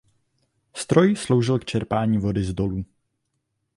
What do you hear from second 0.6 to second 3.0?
Stroj sloužil k čerpání vody z dolů.